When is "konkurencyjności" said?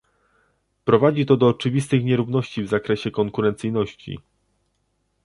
3.11-4.19